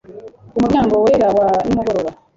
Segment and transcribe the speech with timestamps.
[0.53, 2.09] Ku muryango wera wa nimugoroba